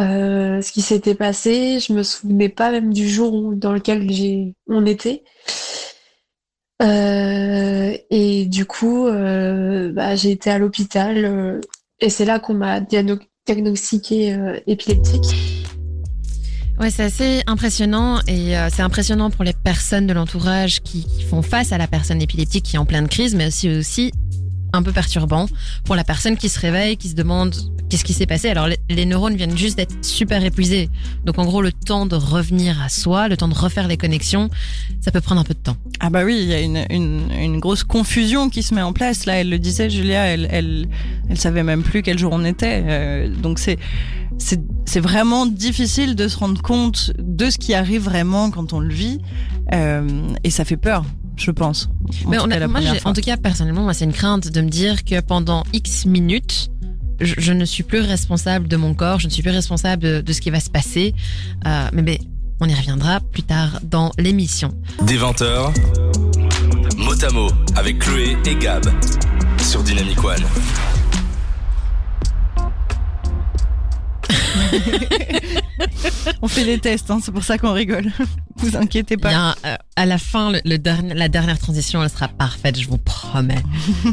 [0.00, 1.80] euh, ce qui s'était passé.
[1.80, 5.24] Je me souvenais pas même du jour dans lequel j'ai on était.
[6.82, 11.60] Euh, et du coup, euh, bah, j'ai été à l'hôpital
[12.00, 15.51] et c'est là qu'on m'a diagno- diagnostiqué épileptique.
[16.82, 21.40] Ouais, c'est assez impressionnant et euh, c'est impressionnant pour les personnes de l'entourage qui, font
[21.40, 24.10] face à la personne épileptique qui est en pleine crise, mais aussi aussi
[24.72, 25.46] un peu perturbant
[25.84, 27.54] pour la personne qui se réveille, qui se demande
[27.88, 28.48] qu'est-ce qui s'est passé.
[28.48, 30.88] Alors les, neurones viennent juste d'être super épuisés,
[31.24, 34.48] donc en gros le temps de revenir à soi, le temps de refaire les connexions,
[35.00, 35.76] ça peut prendre un peu de temps.
[36.00, 38.92] Ah bah oui, il y a une, une, une grosse confusion qui se met en
[38.92, 39.26] place.
[39.26, 40.88] Là, elle le disait, Julia, elle, elle,
[41.28, 42.82] elle savait même plus quel jour on était.
[42.86, 43.78] Euh, donc c'est,
[44.38, 48.80] c'est, c'est vraiment difficile de se rendre compte de ce qui arrive vraiment quand on
[48.80, 49.20] le vit.
[49.74, 50.08] Euh,
[50.44, 51.04] et ça fait peur.
[51.42, 51.88] Je pense.
[52.24, 54.48] En Mais tout on cas, a- moi, en tout cas, personnellement, moi, c'est une crainte
[54.48, 56.70] de me dire que pendant X minutes,
[57.20, 60.20] je, je ne suis plus responsable de mon corps, je ne suis plus responsable de,
[60.20, 61.14] de ce qui va se passer.
[61.66, 62.20] Euh, mais, mais
[62.60, 64.72] on y reviendra plus tard dans l'émission.
[65.06, 65.72] Des 20h,
[66.96, 68.84] mot à mot avec Chloé et Gab
[69.60, 70.42] sur Dynamic One.
[76.42, 78.10] On fait les tests, hein, c'est pour ça qu'on rigole.
[78.56, 79.30] Vous inquiétez pas.
[79.64, 82.98] euh, à la fin, le, le dernier- la dernière transition, elle sera parfaite, je vous
[82.98, 83.62] promets.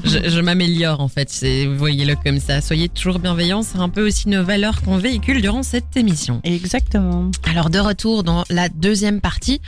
[0.04, 1.30] je je m'améliore en fait,
[1.68, 2.62] vous voyez-le comme ça.
[2.62, 6.42] Soyez toujours bienveillants, c'est un peu aussi nos valeurs qu'on véhicule durant cette émission.
[6.44, 7.30] Exactement.
[7.50, 9.62] Alors de retour dans la deuxième partie,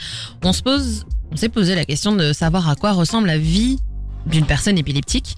[0.43, 3.79] on se pose, on s'est posé la question de savoir à quoi ressemble la vie
[4.25, 5.35] d'une personne épileptique.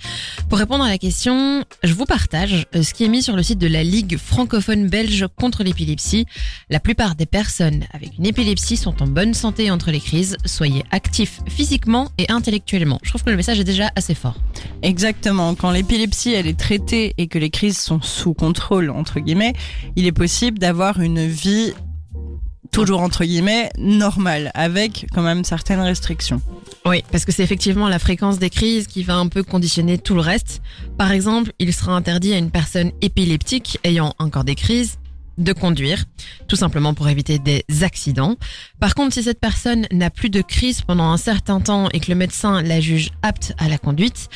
[0.49, 3.43] Pour répondre à la question, je vous partage euh, ce qui est mis sur le
[3.43, 6.25] site de la Ligue francophone belge contre l'épilepsie.
[6.69, 10.37] La plupart des personnes avec une épilepsie sont en bonne santé entre les crises.
[10.45, 12.99] Soyez actifs physiquement et intellectuellement.
[13.03, 14.35] Je trouve que le message est déjà assez fort.
[14.81, 15.55] Exactement.
[15.55, 19.53] Quand l'épilepsie elle est traitée et que les crises sont sous contrôle entre guillemets,
[19.95, 21.73] il est possible d'avoir une vie
[22.73, 26.41] toujours entre guillemets normale avec quand même certaines restrictions.
[26.85, 30.15] Oui, parce que c'est effectivement la fréquence des crises qui va un peu conditionner tout
[30.15, 30.61] le reste.
[30.97, 34.97] Par exemple, il sera interdit à une personne épileptique ayant encore des crises
[35.37, 36.03] de conduire,
[36.47, 38.35] tout simplement pour éviter des accidents.
[38.79, 42.09] Par contre, si cette personne n'a plus de crise pendant un certain temps et que
[42.09, 44.29] le médecin la juge apte à la conduite,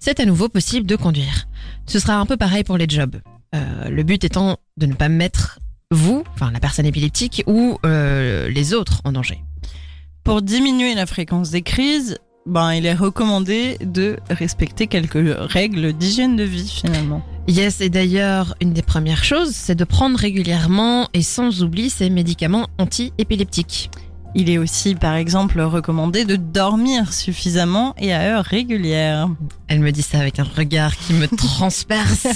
[0.00, 1.46] c'est à nouveau possible de conduire.
[1.86, 3.20] Ce sera un peu pareil pour les jobs.
[3.54, 5.60] Euh, le but étant de ne pas mettre
[5.94, 9.42] vous, enfin la personne épileptique ou euh, les autres en danger.
[10.24, 16.36] Pour diminuer la fréquence des crises, ben il est recommandé de respecter quelques règles d'hygiène
[16.36, 17.22] de vie finalement.
[17.48, 22.10] Yes, et d'ailleurs, une des premières choses, c'est de prendre régulièrement et sans oubli ces
[22.10, 23.90] médicaments anti-épileptiques.
[24.36, 29.28] Il est aussi par exemple recommandé de dormir suffisamment et à heure régulière.
[29.68, 32.26] Elle me dit ça avec un regard qui me transperce.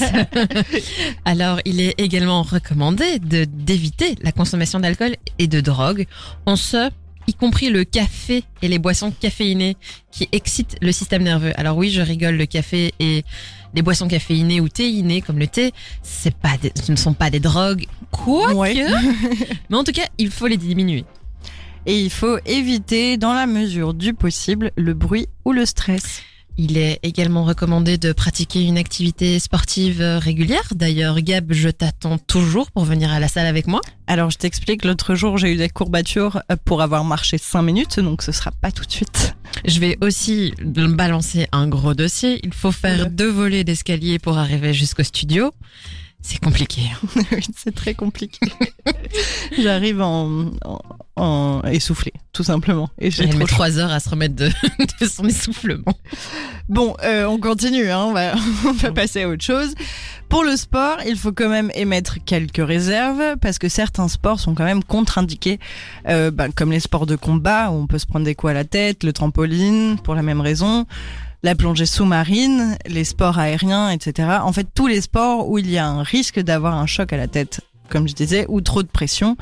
[1.24, 6.06] Alors, il est également recommandé de d'éviter la consommation d'alcool et de drogue,
[6.46, 6.90] en ce
[7.26, 9.76] y compris le café et les boissons caféinées
[10.10, 11.52] qui excitent le système nerveux.
[11.60, 13.22] Alors oui, je rigole, le café et
[13.74, 17.28] les boissons caféinées ou théinées comme le thé, c'est pas des- ce ne sont pas
[17.28, 18.54] des drogues, quoique.
[18.56, 18.76] Ouais.
[19.68, 21.04] Mais en tout cas, il faut les diminuer.
[21.88, 26.20] Et il faut éviter dans la mesure du possible le bruit ou le stress.
[26.58, 30.68] Il est également recommandé de pratiquer une activité sportive euh, régulière.
[30.74, 33.80] D'ailleurs, Gab, je t'attends toujours pour venir à la salle avec moi.
[34.06, 38.00] Alors je t'explique, l'autre jour j'ai eu des courbatures euh, pour avoir marché 5 minutes,
[38.00, 39.34] donc ce sera pas tout de suite.
[39.64, 42.38] Je vais aussi balancer un gros dossier.
[42.42, 45.52] Il faut faire deux volets d'escalier pour arriver jusqu'au studio.
[46.20, 46.82] C'est compliqué.
[47.32, 48.40] Oui, c'est très compliqué.
[49.58, 50.80] J'arrive en, en,
[51.16, 52.90] en essoufflé, tout simplement.
[52.98, 54.50] Et j'ai trop trois heures à se remettre de,
[55.00, 55.94] de son essoufflement.
[56.68, 58.34] Bon, euh, on continue, hein, on, va,
[58.66, 59.74] on va passer à autre chose.
[60.28, 64.54] Pour le sport, il faut quand même émettre quelques réserves parce que certains sports sont
[64.54, 65.58] quand même contre-indiqués,
[66.08, 68.54] euh, bah, comme les sports de combat où on peut se prendre des coups à
[68.54, 70.86] la tête, le trampoline pour la même raison,
[71.42, 74.28] la plongée sous-marine, les sports aériens, etc.
[74.42, 77.16] En fait, tous les sports où il y a un risque d'avoir un choc à
[77.16, 79.36] la tête, comme je disais, ou trop de pression,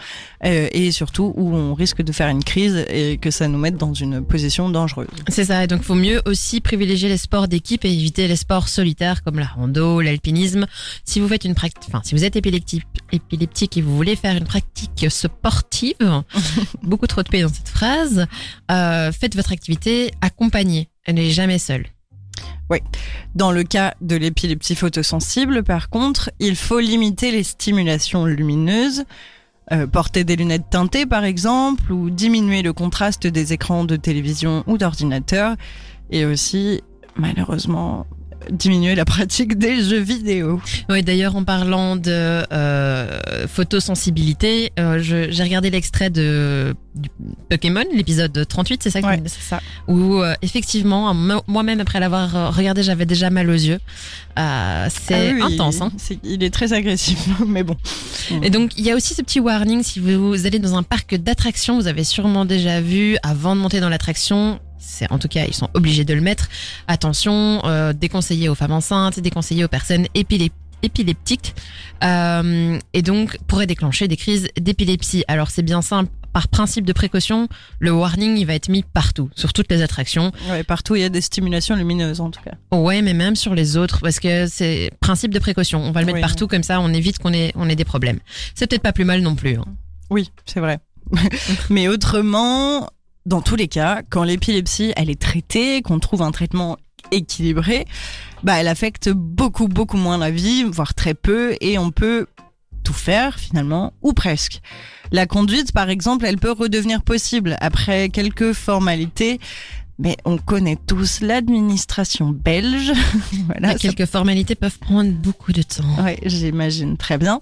[0.44, 3.76] euh, et surtout où on risque de faire une crise et que ça nous mette
[3.76, 5.08] dans une position dangereuse.
[5.28, 5.64] C'est ça.
[5.64, 9.22] Et donc, il faut mieux aussi privilégier les sports d'équipe et éviter les sports solitaires
[9.24, 10.66] comme la rando, l'alpinisme.
[11.04, 14.36] Si vous faites une pratique, enfin, si vous êtes épileptique, épileptique et vous voulez faire
[14.36, 16.22] une pratique sportive,
[16.82, 18.26] beaucoup trop de P dans cette phrase,
[18.70, 20.88] euh, faites votre activité accompagnée.
[21.06, 21.86] Elle n'est jamais seule.
[23.34, 29.04] Dans le cas de l'épilepsie photosensible, par contre, il faut limiter les stimulations lumineuses,
[29.72, 34.64] euh, porter des lunettes teintées par exemple, ou diminuer le contraste des écrans de télévision
[34.66, 35.56] ou d'ordinateur,
[36.10, 36.82] et aussi,
[37.16, 38.06] malheureusement,
[38.50, 40.60] diminuer la pratique des jeux vidéo.
[40.88, 42.10] Oui, d'ailleurs, en parlant de
[42.52, 47.10] euh, photosensibilité, euh, j'ai regardé l'extrait de du
[47.50, 49.60] Pokémon, l'épisode 38, c'est ça Ouais, c'est ça.
[49.86, 53.78] où euh, effectivement, mo- moi-même après l'avoir regardé, j'avais déjà mal aux yeux.
[54.36, 54.40] C'est
[55.14, 55.82] Ah oui, intense.
[55.82, 55.92] Hein.
[56.24, 57.76] il est très agressif, mais bon.
[58.42, 61.14] Et donc, il y a aussi ce petit warning si vous allez dans un parc
[61.16, 64.58] d'attractions, vous avez sûrement déjà vu avant de monter dans l'attraction.
[64.78, 66.48] C'est en tout cas, ils sont obligés de le mettre.
[66.88, 71.54] Attention, euh, déconseillé aux femmes enceintes, déconseillé aux personnes épilé- épileptiques,
[72.04, 75.24] euh, et donc pourrait déclencher des crises d'épilepsie.
[75.28, 76.10] Alors c'est bien simple.
[76.32, 80.32] Par principe de précaution, le warning il va être mis partout, sur toutes les attractions.
[80.50, 82.52] Ouais, partout, il y a des stimulations lumineuses en tout cas.
[82.76, 85.80] Ouais, mais même sur les autres, parce que c'est principe de précaution.
[85.82, 86.20] On va le mettre Oui.
[86.20, 88.18] partout comme ça, on évite qu'on ait, on ait des problèmes.
[88.54, 89.56] C'est peut-être pas plus mal non plus.
[89.56, 89.64] hein.
[90.10, 90.78] Oui, c'est vrai.
[91.70, 92.90] Mais autrement,
[93.26, 96.78] dans tous les cas, quand l'épilepsie elle est traitée, qu'on trouve un traitement
[97.10, 97.84] équilibré,
[98.42, 102.26] bah elle affecte beaucoup beaucoup moins la vie, voire très peu, et on peut
[102.84, 104.60] tout faire finalement, ou presque.
[105.10, 109.40] La conduite, par exemple, elle peut redevenir possible après quelques formalités.
[109.98, 112.92] Mais on connaît tous l'administration belge.
[113.46, 115.84] voilà, quelques formalités peuvent prendre beaucoup de temps.
[116.04, 117.40] Oui, j'imagine très bien.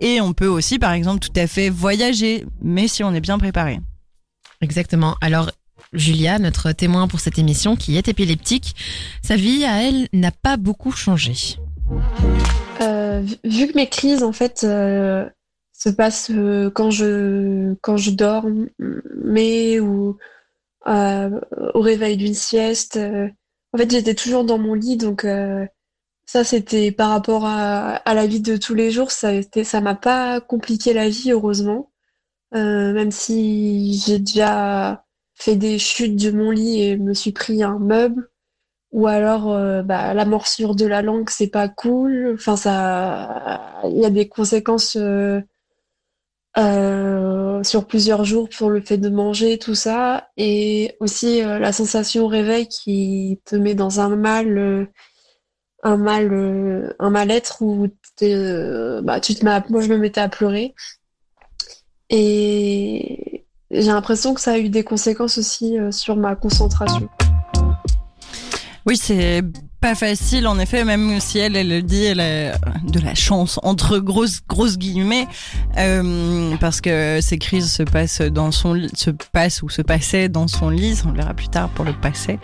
[0.00, 3.38] Et on peut aussi, par exemple, tout à fait voyager, mais si on est bien
[3.38, 3.80] préparé.
[4.64, 5.16] Exactement.
[5.20, 5.50] Alors,
[5.92, 8.74] Julia, notre témoin pour cette émission, qui est épileptique,
[9.22, 11.34] sa vie à elle n'a pas beaucoup changé.
[12.80, 15.28] Euh, vu que mes crises, en fait, euh,
[15.74, 18.46] se passent euh, quand je quand je dors,
[19.22, 20.16] mais ou
[20.86, 22.98] au réveil d'une sieste.
[22.98, 25.26] en fait, j'étais toujours dans mon lit, donc
[26.24, 29.10] ça, c'était par rapport à, la vie de tous les jours.
[29.10, 29.30] Ça,
[29.62, 31.90] ça m'a pas compliqué la vie, heureusement.
[32.54, 37.78] Même si j'ai déjà fait des chutes de mon lit et me suis pris un
[37.78, 38.30] meuble.
[38.92, 42.32] Ou alors euh, bah, la morsure de la langue c'est pas cool.
[42.34, 45.40] Enfin ça il y a des conséquences euh,
[46.58, 50.28] euh, sur plusieurs jours pour le fait de manger tout ça.
[50.36, 54.88] Et aussi la sensation au réveil qui te met dans un mal
[55.82, 57.88] un mal un mal-être où
[59.02, 60.74] bah, tu te moi je me mettais à pleurer
[62.10, 67.08] et j'ai l'impression que ça a eu des conséquences aussi sur ma concentration.
[68.86, 69.42] Oui, c'est
[69.84, 72.52] pas facile en effet, même si elle, elle le dit, elle a
[72.84, 75.28] de la chance entre grosses grosses guillemets,
[75.76, 80.48] euh, parce que ces crises se passent dans son se passent ou se passaient dans
[80.48, 81.02] son lit.
[81.04, 82.38] On le verra plus tard pour le passé.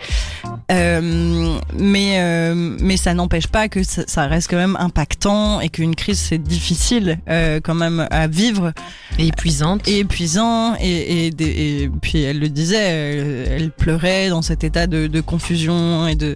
[0.71, 5.69] Euh, mais euh, mais ça n'empêche pas que ça, ça, reste quand même impactant et
[5.69, 7.17] qu'une crise c'est difficile
[7.63, 8.71] quand même à vivre
[9.17, 14.43] et épuisante et épuisant et, et, et, puis elle le disait, elle, elle pleurait dans
[14.43, 16.35] cet état de, de confusion et de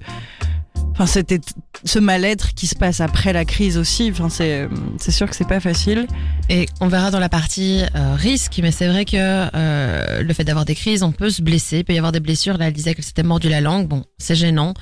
[0.95, 1.41] Enfin, c'était
[1.83, 4.09] ce mal-être qui se passe après la crise aussi.
[4.11, 6.07] Enfin, c'est c'est sûr que c'est pas facile.
[6.49, 10.45] Et on verra dans la partie euh, risque, mais c'est vrai que euh, le fait
[10.45, 12.57] d'avoir des crises, on peut se blesser, il peut y avoir des blessures.
[12.57, 13.89] Là, elle disait que c'était mordu la langue.
[13.89, 14.73] Bon, c'est gênant,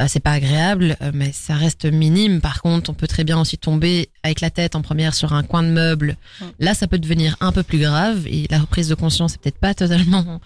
[0.00, 2.42] euh, c'est pas agréable, euh, mais ça reste minime.
[2.42, 5.44] Par contre, on peut très bien aussi tomber avec la tête en première sur un
[5.44, 6.16] coin de meuble.
[6.58, 9.58] Là, ça peut devenir un peu plus grave et la reprise de conscience, c'est peut-être
[9.58, 10.40] pas totalement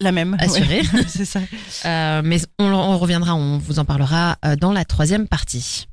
[0.00, 0.36] la même.
[0.38, 0.82] Assuré.
[1.08, 1.40] c'est ça.
[1.84, 5.88] Euh, mais on, on, reviendra, on vous en parlera euh, dans la troisième partie.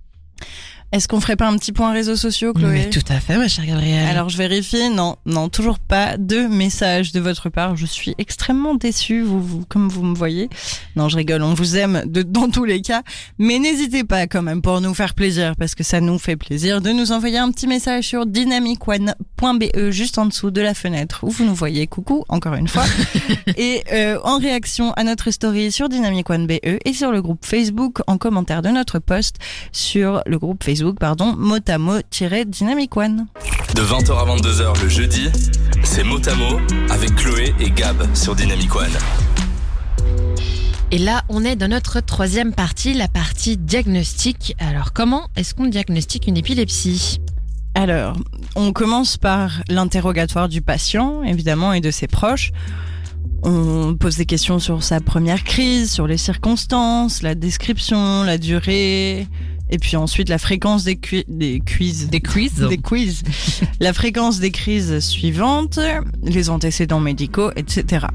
[0.93, 3.49] Est-ce qu'on ferait pas un petit point réseaux sociaux, Chloé Mais Tout à fait, ma
[3.49, 4.07] chère Gabrielle.
[4.07, 7.75] Alors je vérifie, non, non, toujours pas de message de votre part.
[7.75, 10.49] Je suis extrêmement déçue, vous, vous, comme vous me voyez.
[10.95, 13.03] Non, je rigole, on vous aime de, dans tous les cas,
[13.37, 16.79] mais n'hésitez pas quand même pour nous faire plaisir, parce que ça nous fait plaisir
[16.79, 21.29] de nous envoyer un petit message sur dynamicone.be juste en dessous de la fenêtre où
[21.29, 21.87] vous nous voyez.
[21.87, 22.85] Coucou, encore une fois.
[23.57, 28.17] et euh, en réaction à notre story sur dynamicone.be et sur le groupe Facebook en
[28.17, 29.35] commentaire de notre post
[29.73, 33.25] sur le groupe Facebook Facebook, pardon, motamo-dynamic one.
[33.73, 35.27] De 20h à 22h le jeudi,
[35.83, 36.59] c'est Motamo
[36.91, 38.85] avec Chloé et Gab sur Dynamic One.
[40.91, 44.55] Et là, on est dans notre troisième partie, la partie diagnostic.
[44.59, 47.21] Alors, comment est-ce qu'on diagnostique une épilepsie?
[47.73, 48.15] Alors,
[48.55, 52.51] on commence par l'interrogatoire du patient, évidemment, et de ses proches.
[53.41, 59.27] On pose des questions sur sa première crise, sur les circonstances, la description, la durée,
[59.69, 62.09] et puis ensuite la fréquence des, des quiz.
[62.09, 63.23] Des quiz Des quiz.
[63.79, 65.79] la fréquence des crises suivantes,
[66.23, 68.07] les antécédents médicaux, etc.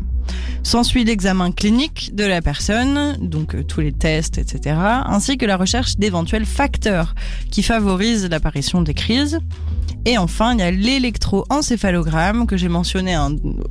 [0.62, 5.56] S'ensuit l'examen clinique de la personne, donc euh, tous les tests, etc., ainsi que la
[5.56, 7.14] recherche d'éventuels facteurs
[7.50, 9.40] qui favorisent l'apparition des crises.
[10.04, 13.16] Et enfin, il y a l'électroencéphalogramme que j'ai mentionné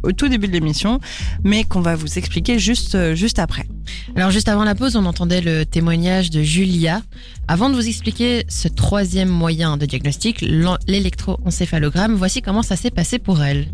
[0.03, 0.99] au tout début de l'émission,
[1.43, 3.65] mais qu'on va vous expliquer juste, euh, juste après.
[4.15, 7.01] Alors juste avant la pause, on entendait le témoignage de Julia.
[7.47, 13.19] Avant de vous expliquer ce troisième moyen de diagnostic, l'électroencéphalogramme, voici comment ça s'est passé
[13.19, 13.67] pour elle.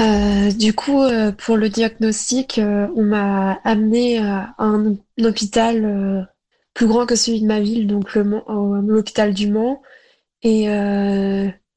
[0.00, 6.28] Euh, du coup, euh, pour le diagnostic, euh, on m'a amené à un, hôpital
[6.74, 9.82] plus grand que celui de ma ville, donc l'hôpital du Mans.
[10.42, 10.68] Et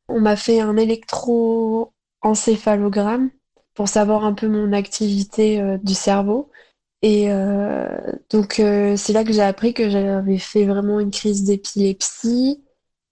[0.10, 3.30] on m'a fait un électroencéphalogramme
[3.74, 6.50] pour savoir un peu mon activité du cerveau.
[7.02, 7.28] Et
[8.30, 8.62] donc,
[8.96, 12.64] c'est là que j'ai appris que j'avais fait vraiment une crise d'épilepsie.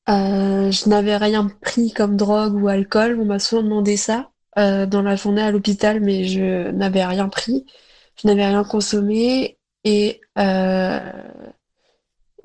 [0.07, 3.19] je n'avais rien pris comme drogue ou alcool.
[3.19, 4.30] On m'a souvent demandé ça.
[4.59, 7.65] Euh, dans la journée à l'hôpital, mais je n'avais rien pris,
[8.21, 10.99] je n'avais rien consommé et euh,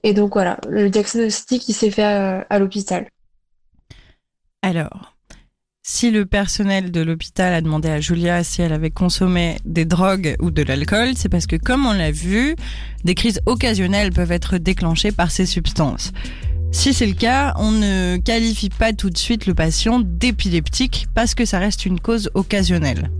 [0.04, 3.08] et donc voilà, le diagnostic il s'est fait à, l'hôpital.
[4.62, 5.16] Alors,
[5.82, 10.36] si le personnel de l'hôpital a demandé à Julia si elle avait consommé des drogues
[10.40, 12.54] ou de l'alcool, c'est parce que, comme on l'a vu,
[13.02, 16.12] des crises occasionnelles peuvent être déclenchées par ces substances.
[16.72, 21.34] Si c'est le cas, on ne qualifie pas tout de suite le patient d'épileptique parce
[21.34, 23.10] que ça reste une cause occasionnelle.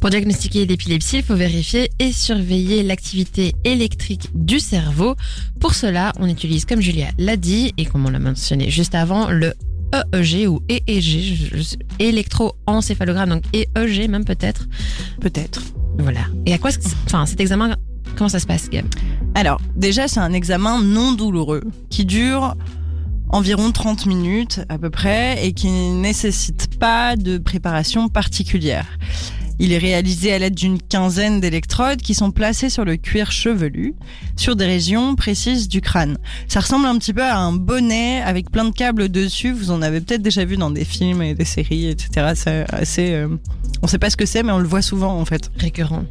[0.00, 5.16] Pour diagnostiquer l'épilepsie, il faut vérifier et surveiller l'activité électrique du cerveau.
[5.58, 9.30] Pour cela, on utilise, comme Julia l'a dit et comme on l'a mentionné juste avant,
[9.30, 9.54] le
[9.92, 11.56] EEG ou EEG,
[11.98, 14.68] électroencéphalogramme, donc EEG même peut-être.
[15.20, 15.62] Peut-être.
[15.98, 16.26] Voilà.
[16.46, 16.70] Et à quoi,
[17.06, 17.74] enfin, cet examen,
[18.18, 18.84] comment ça se passe, Gab?
[19.34, 22.56] Alors, déjà, c'est un examen non douloureux qui dure
[23.30, 28.86] environ 30 minutes à peu près et qui ne nécessite pas de préparation particulière.
[29.60, 33.94] Il est réalisé à l'aide d'une quinzaine d'électrodes qui sont placées sur le cuir chevelu,
[34.36, 36.16] sur des régions précises du crâne.
[36.46, 39.52] Ça ressemble un petit peu à un bonnet avec plein de câbles dessus.
[39.52, 42.32] Vous en avez peut-être déjà vu dans des films et des séries, etc.
[42.36, 43.12] C'est assez.
[43.14, 43.28] Euh,
[43.82, 45.50] on sait pas ce que c'est, mais on le voit souvent en fait.
[45.56, 46.04] Récurrent.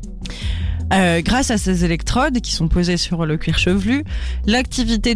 [0.94, 4.06] Euh, grâce à ces électrodes qui sont posées sur le cuir chevelu,
[4.46, 5.16] l'activité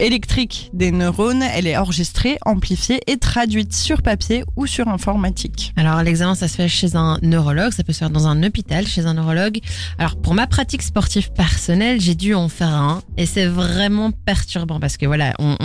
[0.00, 5.72] électrique des neurones, elle est enregistrée, amplifiée et traduite sur papier ou sur informatique.
[5.76, 8.86] Alors l'examen, ça se fait chez un neurologue, ça peut se faire dans un hôpital,
[8.86, 9.60] chez un neurologue.
[9.98, 14.78] Alors pour ma pratique sportive personnelle, j'ai dû en faire un et c'est vraiment perturbant
[14.78, 15.56] parce que voilà, on,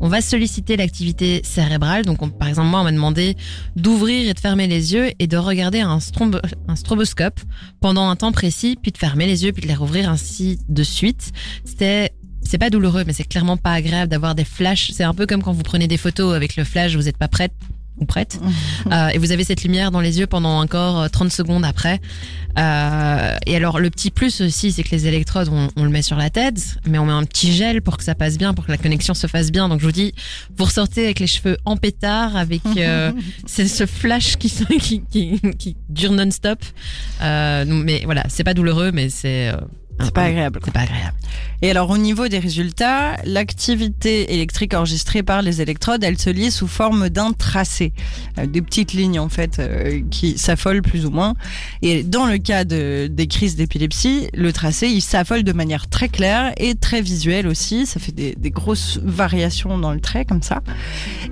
[0.00, 2.04] on, va solliciter l'activité cérébrale.
[2.04, 3.36] Donc on, par exemple, moi, on m'a demandé
[3.76, 7.40] d'ouvrir et de fermer les yeux et de regarder un stroboscope
[7.80, 10.82] pendant un temps précis, puis de fermer les yeux, puis de les rouvrir ainsi de
[10.82, 11.32] suite.
[11.64, 12.12] C'était
[12.42, 14.90] c'est pas douloureux, mais c'est clairement pas agréable d'avoir des flashs.
[14.92, 17.28] C'est un peu comme quand vous prenez des photos avec le flash, vous n'êtes pas
[17.28, 17.52] prête
[17.98, 18.40] ou prête,
[18.90, 22.00] euh, et vous avez cette lumière dans les yeux pendant encore 30 secondes après.
[22.56, 26.02] Euh, et alors le petit plus aussi, c'est que les électrodes, on, on, le met
[26.02, 28.66] sur la tête, mais on met un petit gel pour que ça passe bien, pour
[28.66, 29.68] que la connexion se fasse bien.
[29.68, 30.14] Donc je vous dis,
[30.56, 33.12] vous ressortez avec les cheveux en pétard, avec euh,
[33.46, 36.60] c'est ce flash qui, qui, qui, qui dure non-stop.
[37.22, 39.52] Euh, mais voilà, c'est pas douloureux, mais c'est
[40.00, 40.60] c'est pas agréable.
[40.64, 41.16] C'est pas agréable.
[41.62, 46.50] Et alors au niveau des résultats, l'activité électrique enregistrée par les électrodes, elle se lit
[46.50, 47.92] sous forme d'un tracé,
[48.38, 51.34] euh, des petites lignes en fait euh, qui s'affolent plus ou moins.
[51.80, 56.08] Et dans le cas de, des crises d'épilepsie, le tracé il s'affole de manière très
[56.08, 57.86] claire et très visuelle aussi.
[57.86, 60.60] Ça fait des, des grosses variations dans le trait comme ça.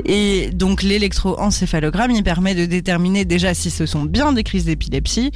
[0.05, 5.33] Et donc l'électroencéphalogramme il permet de déterminer déjà si ce sont bien des crises d'épilepsie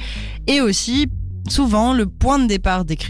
[0.47, 1.07] et aussi
[1.49, 3.05] souvent le point de départ des crises